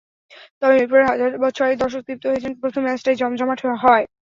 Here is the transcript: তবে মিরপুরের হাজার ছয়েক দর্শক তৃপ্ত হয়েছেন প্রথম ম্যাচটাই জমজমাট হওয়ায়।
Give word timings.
তবে 0.59 0.73
মিরপুরের 0.75 1.09
হাজার 1.09 1.29
ছয়েক 1.57 1.77
দর্শক 1.81 2.01
তৃপ্ত 2.03 2.23
হয়েছেন 2.27 2.51
প্রথম 2.61 2.81
ম্যাচটাই 2.85 3.19
জমজমাট 3.21 3.59
হওয়ায়। 3.63 4.05